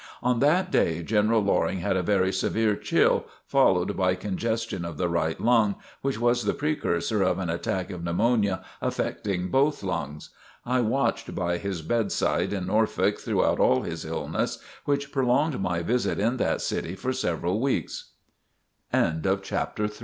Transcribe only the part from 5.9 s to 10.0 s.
which was the precursor of an attack of pneumonia affecting both